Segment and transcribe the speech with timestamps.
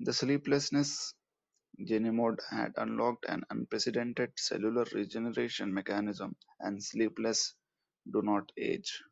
[0.00, 1.14] The sleeplessness
[1.80, 7.54] genemod had unlocked an unprecedented cellular-regeneration mechanism, and Sleepless
[8.10, 9.02] do not age.